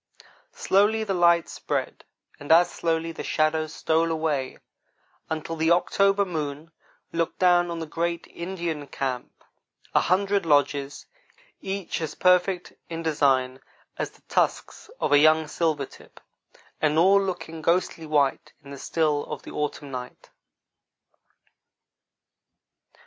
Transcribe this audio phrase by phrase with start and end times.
[0.55, 2.05] Slowly the light spread
[2.39, 4.57] and as slowly the shadows stole away
[5.29, 6.71] until the October moon
[7.13, 9.43] looked down on the great Indian camp
[9.93, 11.05] a hundred lodges,
[11.61, 13.61] each as perfect in design
[13.95, 16.19] as the tusks of a young silver tip,
[16.81, 20.31] and all looking ghostly white in the still of the autumn night.